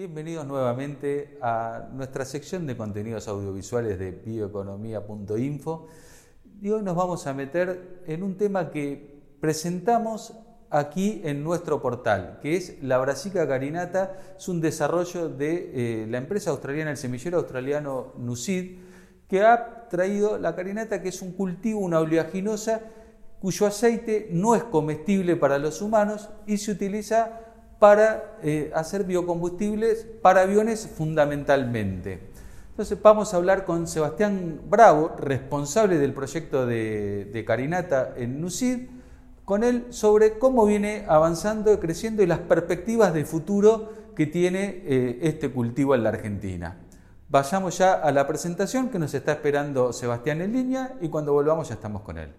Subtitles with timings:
[0.00, 5.88] Bienvenidos nuevamente a nuestra sección de contenidos audiovisuales de bioeconomía.info.
[6.62, 10.32] Y hoy nos vamos a meter en un tema que presentamos
[10.70, 14.16] aquí en nuestro portal, que es la Brasica Carinata.
[14.38, 18.78] Es un desarrollo de eh, la empresa australiana, el semillero australiano Nucid,
[19.28, 22.80] que ha traído la carinata, que es un cultivo, una oleaginosa,
[23.38, 27.49] cuyo aceite no es comestible para los humanos y se utiliza
[27.80, 32.20] para eh, hacer biocombustibles para aviones fundamentalmente.
[32.68, 38.88] Entonces vamos a hablar con Sebastián Bravo, responsable del proyecto de, Carinata en NUCID,
[39.44, 44.82] con él sobre cómo viene avanzando, y creciendo y las perspectivas de futuro que tiene
[44.84, 46.76] eh, este cultivo en la Argentina.
[47.30, 51.68] Vayamos ya a la presentación que nos está esperando Sebastián en línea y cuando volvamos
[51.68, 52.30] ya estamos con él.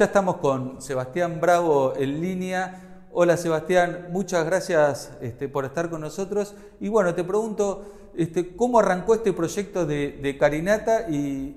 [0.00, 3.04] Ya estamos con Sebastián Bravo en línea.
[3.12, 6.54] Hola Sebastián, muchas gracias este, por estar con nosotros.
[6.80, 7.84] Y bueno, te pregunto,
[8.16, 11.54] este, ¿cómo arrancó este proyecto de, Carinata y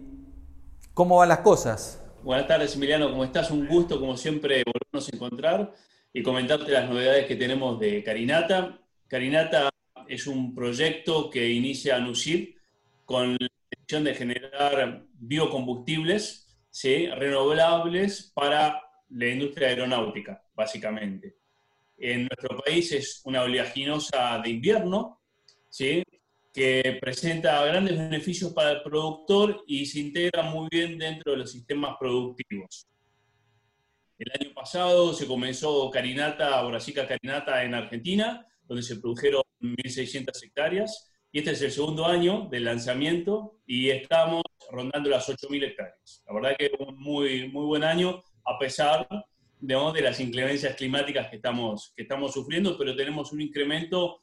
[0.94, 2.04] cómo van las cosas?
[2.22, 3.50] Buenas tardes Emiliano, ¿cómo estás?
[3.50, 5.74] Un gusto como siempre volvernos a encontrar
[6.12, 8.78] y comentarte las novedades que tenemos de Carinata.
[9.08, 9.70] Carinata
[10.06, 12.56] es un proyecto que inicia NUCID
[13.06, 16.43] con la intención de generar biocombustibles
[16.74, 17.08] ¿sí?
[17.08, 21.38] renovables para la industria aeronáutica, básicamente.
[21.98, 25.22] En nuestro país es una oleaginosa de invierno,
[25.70, 26.04] ¿sí?
[26.52, 31.52] que presenta grandes beneficios para el productor y se integra muy bien dentro de los
[31.52, 32.88] sistemas productivos.
[34.18, 41.14] El año pasado se comenzó Carinata, Brazica Carinata en Argentina, donde se produjeron 1.600 hectáreas,
[41.32, 46.24] y este es el segundo año del lanzamiento y estamos rondando las 8.000 hectáreas.
[46.28, 49.08] La verdad que es un muy, muy buen año, a pesar
[49.64, 54.22] de las inclemencias climáticas que estamos, que estamos sufriendo, pero tenemos un incremento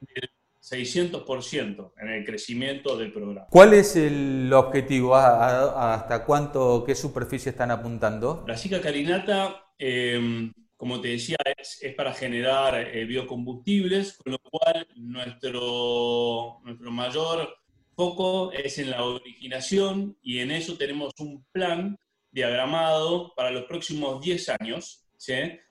[0.00, 3.46] del 600% en el crecimiento del programa.
[3.50, 5.14] ¿Cuál es el objetivo?
[5.14, 8.44] ¿Hasta cuánto, qué superficie están apuntando?
[8.48, 14.88] La Sica Carinata, em, como te decía, es, para generar eh, biocombustibles, con lo cual
[14.96, 17.48] nuestro, nuestro mayor
[18.00, 21.98] foco es en la originación y en eso tenemos un plan
[22.30, 25.04] diagramado para los próximos 10 años,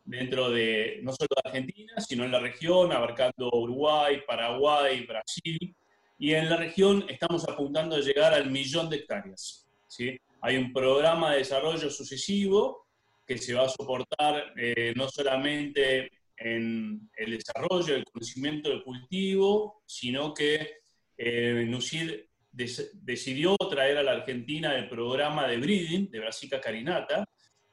[0.06, 5.75] dentro de no solo de Argentina, sino en la región, abarcando Uruguay, Paraguay, Brasil.
[6.19, 9.68] Y en la región estamos apuntando a llegar al millón de hectáreas.
[9.88, 10.16] ¿sí?
[10.41, 12.85] Hay un programa de desarrollo sucesivo
[13.25, 19.81] que se va a soportar eh, no solamente en el desarrollo, el conocimiento del cultivo,
[19.88, 20.78] sino que
[21.22, 27.25] eh, decidió traer a la Argentina el programa de breeding de Brasica carinata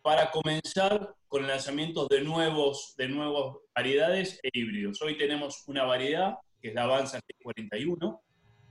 [0.02, 5.00] para comenzar con lanzamientos de nuevos, de nuevas variedades e híbridos.
[5.00, 8.20] Hoy tenemos una variedad que es la Avanza G41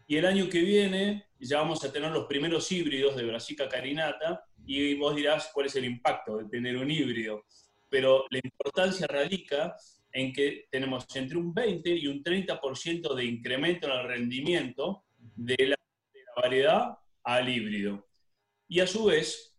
[0.07, 4.43] y el año que viene ya vamos a tener los primeros híbridos de Brasica carinata
[4.65, 7.45] y vos dirás cuál es el impacto de tener un híbrido.
[7.89, 9.75] Pero la importancia radica
[10.15, 15.67] en que tenemos entre un 20 y un 30% de incremento en el rendimiento de
[15.67, 15.75] la,
[16.41, 18.07] variedad al híbrido.
[18.69, 19.53] Y a su vez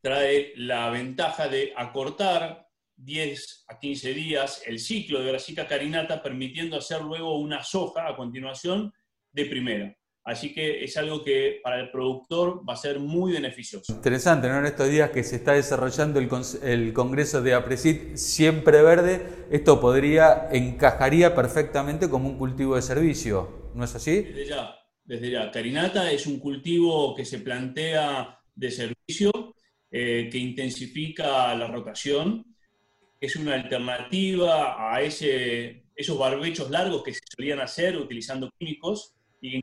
[0.00, 2.66] trae la ventaja de acortar
[2.96, 8.16] 10 a 15 días el ciclo de Brassica carinata, permitiendo hacer luego una soja a
[8.16, 8.92] continuación
[9.30, 9.96] de primera.
[10.26, 13.92] Así que es algo que para el productor va a ser muy beneficioso.
[13.92, 14.58] Interesante, ¿no?
[14.58, 20.48] En estos días que se está desarrollando el, Congreso de APRESID siempre verde, esto podría,
[20.50, 24.22] encajaría perfectamente como un cultivo de servicio, ¿no es así?
[24.22, 25.48] Desde ya, desde ya.
[25.52, 29.54] Carinata es un cultivo que se plantea de servicio,
[29.92, 32.44] eh, que intensifica la rotación,
[33.20, 39.60] es una alternativa a ese, esos barbechos largos que se solían hacer utilizando químicos y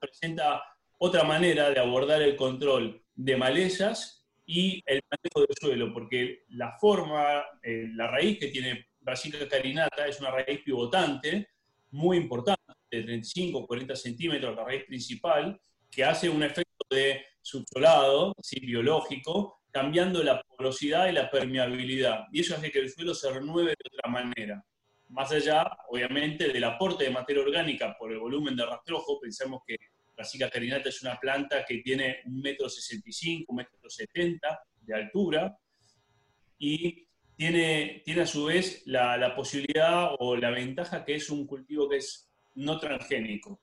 [0.00, 0.62] presenta
[0.98, 6.76] otra manera de abordar el control de malezas y el manejo del suelo, porque la
[6.78, 11.48] forma, eh, la raíz que tiene Brassica carinata es una raíz pivotante
[11.90, 15.60] muy importante, de 35 o 40 centímetros, la raíz principal,
[15.90, 18.60] que hace un efecto de subsolado ¿sí?
[18.60, 22.26] biológico, cambiando la porosidad y la permeabilidad.
[22.32, 24.64] Y eso hace que el suelo se renueve de otra manera
[25.08, 29.76] más allá, obviamente, del aporte de materia orgánica por el volumen de rastrojo, pensemos que
[30.16, 34.60] la cica carinata es una planta que tiene un metro sesenta y un metro setenta
[34.80, 35.56] de altura
[36.58, 37.06] y
[37.36, 41.88] tiene, tiene a su vez la, la, posibilidad o la ventaja que es un cultivo
[41.88, 43.60] que es no transgénico.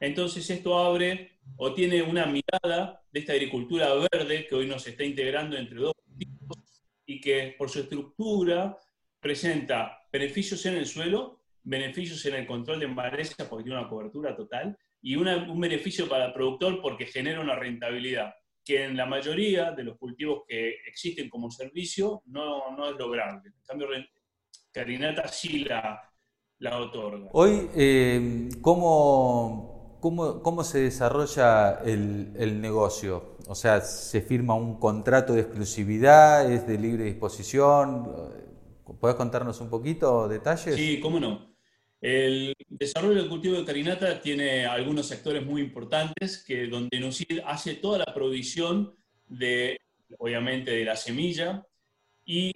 [0.00, 5.04] Entonces esto abre o tiene una mirada de esta agricultura verde que hoy nos está
[5.04, 6.58] integrando entre dos cultivos
[7.06, 8.76] y que por su estructura
[9.20, 14.34] presenta beneficios en el suelo, beneficios en el control de maleza porque tiene una cobertura
[14.34, 18.34] total y un beneficio para el productor porque genera una rentabilidad
[18.64, 23.48] que en la mayoría de los cultivos que existen como servicio no, no es lograble.
[23.48, 23.88] En cambio,
[24.72, 26.00] Carinata sí la,
[26.58, 27.28] la otorga.
[27.32, 33.38] Hoy, eh, ¿cómo, cómo, cómo, se desarrolla el, el, negocio?
[33.48, 36.50] O sea, ¿se firma un contrato de exclusividad?
[36.50, 38.49] ¿Es de libre disposición?
[38.98, 40.74] ¿Puedes contarnos un poquito detalles?
[40.74, 41.54] Sí, cómo no.
[42.00, 47.74] El desarrollo del cultivo de carinata tiene algunos sectores muy importantes que donde NUCID hace
[47.74, 48.96] toda la provisión
[49.28, 49.78] de,
[50.18, 51.66] obviamente, de la semilla
[52.24, 52.52] y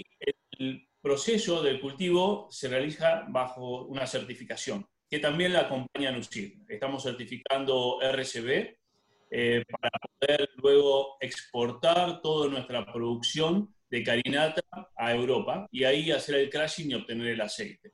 [0.59, 6.63] el proceso del cultivo se realiza bajo una certificación que también la acompaña NUCID.
[6.67, 8.77] Estamos certificando RCB
[9.31, 14.61] eh, para poder luego exportar toda nuestra producción de carinata
[14.97, 17.93] a Europa y ahí hacer el crashing y obtener el aceite.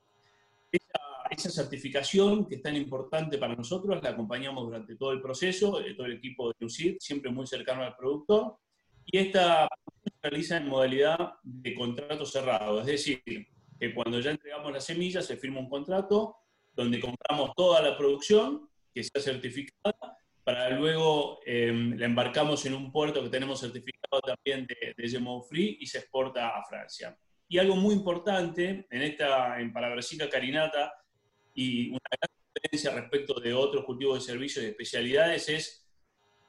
[1.31, 5.93] Esa certificación que es tan importante para nosotros, la acompañamos durante todo el proceso, eh,
[5.95, 8.57] todo el equipo de UCID, siempre muy cercano al productor,
[9.05, 9.69] y esta
[10.03, 15.21] se realiza en modalidad de contrato cerrado, es decir, que cuando ya entregamos la semilla
[15.21, 16.37] se firma un contrato
[16.73, 22.91] donde compramos toda la producción que sea certificada, para luego em, la embarcamos en un
[22.91, 27.17] puerto que tenemos certificado también de, de Free y se exporta a Francia.
[27.49, 29.95] Y algo muy importante en esta, para
[30.31, 30.93] Carinata,
[31.55, 35.89] y una gran diferencia respecto de otros cultivos de servicios y especialidades es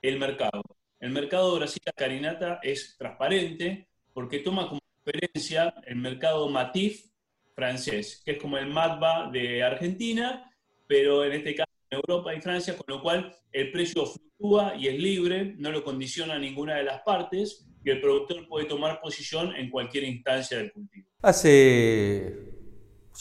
[0.01, 0.61] el mercado.
[0.99, 7.07] El mercado de Brasil Carinata es transparente porque toma como referencia el mercado Matif
[7.55, 10.51] francés, que es como el MATBA de Argentina,
[10.87, 14.97] pero en este caso Europa y Francia, con lo cual el precio fluctúa y es
[14.97, 19.69] libre, no lo condiciona ninguna de las partes y el productor puede tomar posición en
[19.69, 21.07] cualquier instancia del cultivo.
[21.21, 22.51] Hace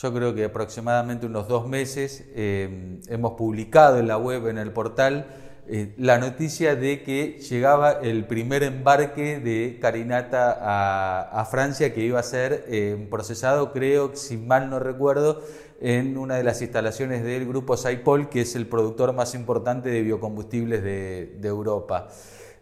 [0.01, 4.73] yo creo que aproximadamente unos dos meses eh, hemos publicado en la web, en el
[4.73, 5.27] portal,
[5.73, 12.19] eh, la noticia de que llegaba el primer embarque de Carinata a, Francia que iba
[12.19, 15.43] a ser eh, procesado, creo, si mal no recuerdo,
[15.81, 20.03] en una de las instalaciones del grupo Saipol, que es el productor más importante de
[20.03, 22.09] biocombustibles de, Europa.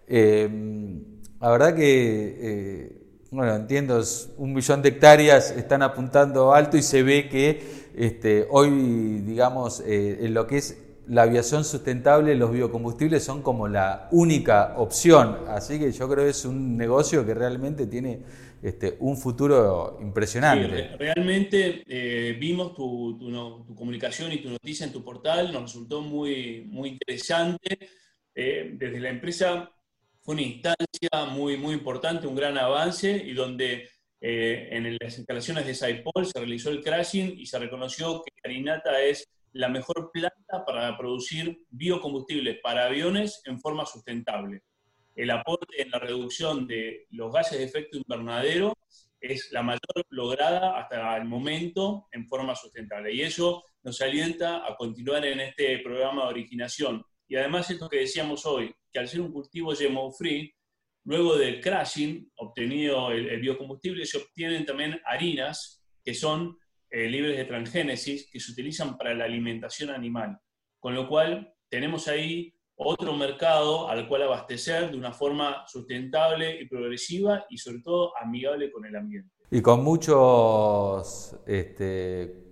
[0.09, 2.99] la verdad que
[3.31, 4.03] bueno, entiendo,
[4.39, 7.61] un millón de hectáreas están apuntando alto y se ve que
[7.95, 8.71] este, hoy,
[9.21, 10.79] digamos, eh, en lo que es
[11.09, 15.39] la aviación sustentable, los biocombustibles son como la única opción.
[15.49, 18.23] Así que yo creo que es un negocio que realmente tiene
[18.63, 20.97] este, un futuro impresionante.
[20.99, 23.19] Realmente eh, vimos tu,
[23.75, 27.79] comunicación y tu noticia en tu portal, nos resultó muy, muy interesante.
[28.35, 29.71] Eh, desde la empresa
[30.21, 33.89] fue una instancia muy, muy importante, un gran avance y donde
[34.21, 39.01] eh, en las instalaciones de Saipol se realizó el crashing y se reconoció que Carinata
[39.01, 44.63] es la mejor planta para producir biocombustibles para aviones en forma sustentable.
[45.15, 48.75] El aporte en la reducción de los gases de efecto invernadero
[49.21, 49.81] es la mayor
[50.11, 53.13] lograda hasta el momento en forma sustentable.
[53.13, 57.99] Y eso nos alienta a continuar en este programa de originación y además esto que
[57.99, 60.53] decíamos hoy, que al ser un cultivo GMO free,
[61.05, 66.59] luego del crashing obtenido el, biocombustible, se obtienen también harinas que son
[66.91, 70.39] eh, libres de transgénesis, que se utilizan para la alimentación animal.
[70.79, 76.69] Con lo cual tenemos ahí otro mercado al cual abastecer de una forma sustentable y
[76.69, 79.31] progresiva y sobre todo amigable con el ambiente.
[79.51, 82.49] Y con muchos este,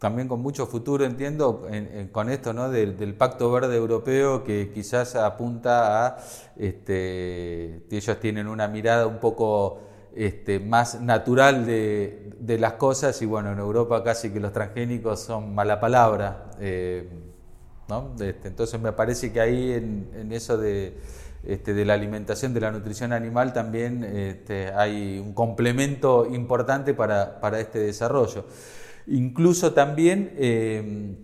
[0.00, 1.66] también con mucho futuro, entiendo,
[2.10, 2.70] con esto ¿no?
[2.70, 6.18] Del, Pacto Verde Europeo que quizás apunta a,
[6.56, 13.52] este, ellos tienen una mirada un poco este, más natural de, las cosas y bueno,
[13.52, 16.50] en Europa casi que los transgénicos son mala palabra.
[16.60, 17.08] Eh,
[17.88, 18.14] ¿no?
[18.20, 20.98] Este, entonces me parece que ahí en, eso de,
[21.44, 24.04] este, de la alimentación, de la nutrición animal también
[24.76, 28.44] hay un complemento importante para, para este desarrollo.
[29.06, 31.16] Incluso también eh,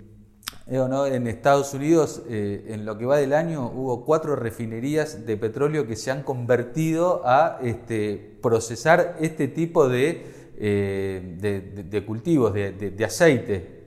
[0.67, 5.87] en Estados Unidos, eh, en lo que va del año, hubo cuatro refinerías de petróleo
[5.87, 10.27] que se han convertido a este, procesar este tipo de,
[10.59, 13.87] eh, cultivos, de, aceite.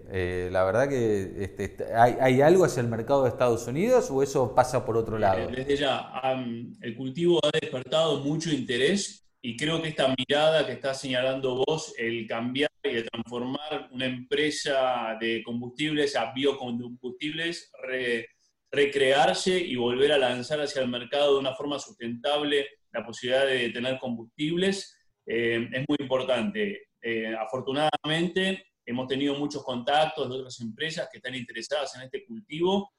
[0.52, 4.86] la verdad que este, ¿hay, algo hacia el mercado de Estados Unidos o eso pasa
[4.86, 5.50] por otro lado?
[5.50, 6.10] Desde ya,
[6.82, 11.94] el cultivo ha despertado mucho interés y creo que esta mirada que está señalando vos,
[11.98, 17.72] el cambiar y de transformar una empresa de combustibles a biocombustibles,
[18.72, 23.70] recrearse y volver a lanzar hacia el mercado de una forma sustentable la posibilidad de
[23.70, 26.90] tener combustibles eh, es muy importante.
[27.02, 32.92] Eh, afortunadamente, hemos tenido muchos contactos de otras empresas que están interesadas en este cultivo,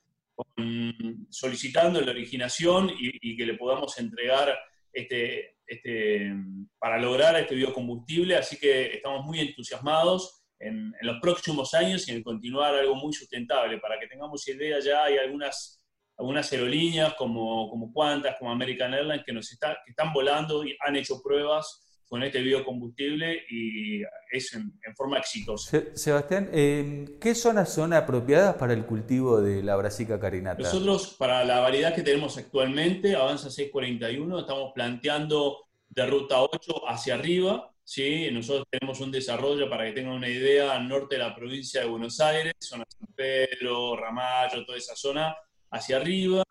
[1.28, 4.56] solicitando la originación y, que le podamos entregar
[4.92, 6.34] este, este,
[6.80, 8.36] para lograr este biocombustible.
[8.36, 13.12] Así que estamos muy entusiasmados en, en, los próximos años y en continuar algo muy
[13.12, 13.78] sustentable.
[13.78, 15.80] Para que tengamos idea, ya hay algunas,
[16.18, 20.76] algunas aerolíneas como, como Qantas, como American Airlines, que, nos está, que están volando y
[20.80, 24.02] han hecho pruebas con este biocombustible y
[24.32, 25.80] es en, forma exitosa.
[25.94, 30.60] Sebastián, ¿qué zonas son apropiadas para el cultivo de la brasica carinata?
[30.60, 37.14] Nosotros, para la variedad que tenemos actualmente, Avanza 641, estamos planteando de ruta 8 hacia
[37.14, 37.72] arriba.
[37.84, 38.28] ¿sí?
[38.32, 41.86] Nosotros tenemos un desarrollo, para que tengan una idea, al norte de la provincia de
[41.86, 45.36] Buenos Aires, zona San Pedro, Ramallo, toda esa zona,
[45.70, 46.42] hacia arriba,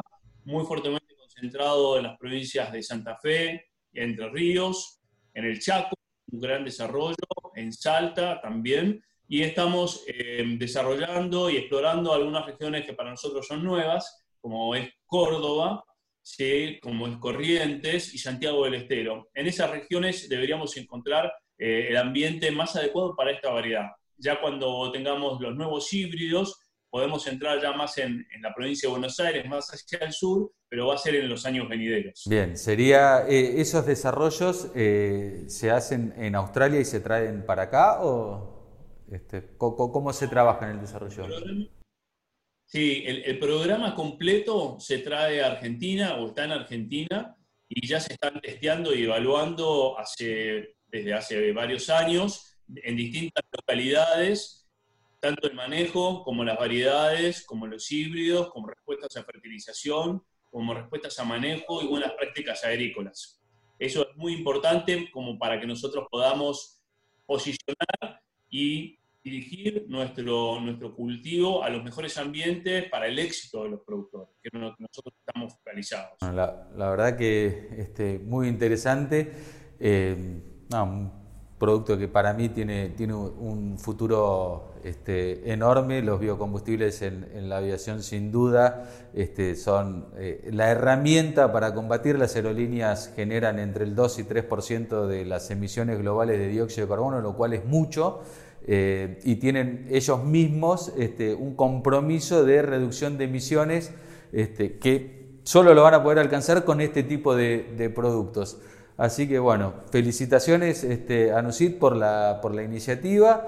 [0.45, 4.98] muy fuertemente concentrado en las provincias de Santa Fe y Entre Ríos,
[5.39, 5.95] en el Chaco,
[6.31, 7.15] un gran desarrollo,
[7.55, 13.63] en Salta también, y estamos eh, desarrollando y explorando algunas regiones que para nosotros son
[13.63, 15.83] nuevas, como es Córdoba,
[16.21, 16.79] ¿sí?
[16.81, 19.29] como es Corrientes y Santiago del Estero.
[19.33, 23.89] En esas regiones deberíamos encontrar eh, el ambiente más adecuado para esta variedad.
[24.17, 29.19] Ya cuando tengamos los nuevos híbridos, podemos entrar ya más en, la provincia de Buenos
[29.19, 32.23] Aires, más hacia el sur, pero va a ser en los años venideros.
[32.27, 38.01] Bien, sería, eh, ¿esos desarrollos eh, se hacen en Australia y se traen para acá
[38.01, 41.27] o este, ¿cómo, se trabaja en el desarrollo?
[42.65, 47.35] Sí, el, programa completo se trae a Argentina o está en Argentina
[47.67, 54.58] y ya se están testeando y evaluando hace, desde hace varios años en distintas localidades
[55.19, 61.19] tanto el manejo como las variedades, como los híbridos, como respuestas a fertilización, como respuestas
[61.19, 63.41] a manejo y buenas prácticas agrícolas.
[63.77, 66.81] Eso es muy importante como para que nosotros podamos
[67.25, 73.81] posicionar y dirigir nuestro, nuestro cultivo a los mejores ambientes para el éxito de los
[73.81, 76.17] productores, que es lo que nosotros estamos focalizados.
[76.21, 79.31] la, verdad que este, muy interesante.
[79.79, 80.41] Eh,
[81.59, 86.01] producto que para mí tiene, tiene un futuro este, enorme.
[86.01, 92.17] Los biocombustibles en, la aviación sin duda este, son eh, la herramienta para combatir.
[92.17, 96.89] Las aerolíneas generan entre el 2 y 3% de las emisiones globales de dióxido de
[96.91, 98.21] carbono, lo cual es mucho.
[98.65, 103.91] Eh, y tienen ellos mismos este, un compromiso de reducción de emisiones
[104.31, 108.59] que solo lo van a poder alcanzar con este tipo de productos.
[108.99, 113.47] Así que bueno, felicitaciones este, a Nusit por la, por la iniciativa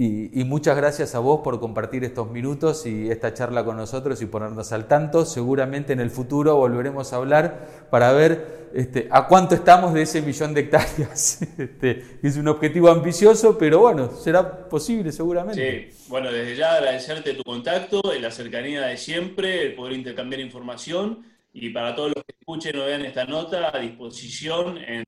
[0.00, 4.26] y, muchas gracias a vos por compartir estos minutos y esta charla con nosotros y
[4.26, 5.24] ponernos al tanto.
[5.24, 10.22] Seguramente en el futuro volveremos a hablar para ver este, a cuánto estamos de ese
[10.22, 11.40] millón de hectáreas.
[11.58, 15.90] Este, es un objetivo ambicioso, pero bueno, será posible seguramente.
[15.90, 21.24] Sí, bueno, desde ya agradecerte tu contacto, la cercanía de siempre, el poder intercambiar información
[21.52, 25.04] y para todos los que escuchen o vean esta nota, a disposición en,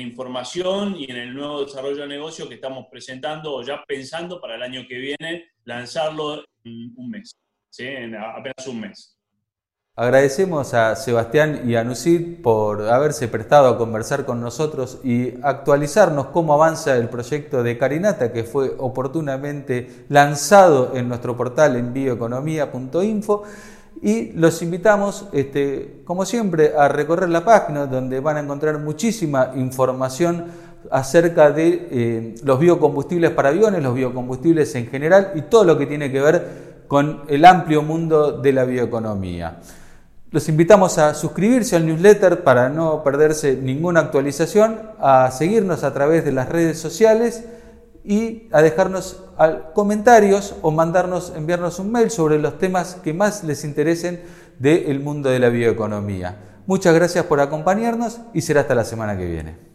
[0.00, 4.54] información y en el nuevo desarrollo de negocio que estamos presentando o ya pensando para
[4.54, 7.36] el año que viene, lanzarlo en un mes,
[7.76, 9.18] en apenas un mes.
[9.94, 16.28] Agradecemos a Sebastián y a Nucid por haberse prestado a conversar con nosotros y actualizarnos
[16.28, 23.42] cómo avanza el proyecto de Carinata que fue oportunamente lanzado en nuestro portal en bioeconomía.info.
[24.02, 29.52] Y los invitamos, este, como siempre, a recorrer la página donde van a encontrar muchísima
[29.54, 30.46] información
[30.90, 35.86] acerca de eh, los biocombustibles para aviones, los biocombustibles en general y todo lo que
[35.86, 39.60] tiene que ver con el amplio mundo de la bioeconomía.
[40.32, 46.24] Los invitamos a suscribirse al newsletter para no perderse ninguna actualización, a seguirnos a través
[46.24, 47.44] de las redes sociales
[48.04, 49.24] y a dejarnos
[49.74, 54.22] comentarios o mandarnos, enviarnos un mail sobre los temas que más les interesen
[54.58, 56.60] del mundo de la bioeconomía.
[56.66, 59.71] Muchas gracias por acompañarnos y será hasta la semana que viene.